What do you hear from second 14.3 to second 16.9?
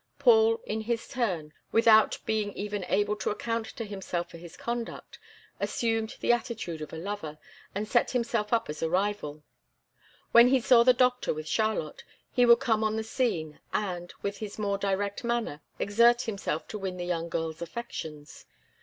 his more direct manner, exert himself to